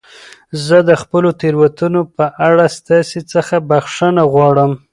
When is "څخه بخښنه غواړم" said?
3.33-4.71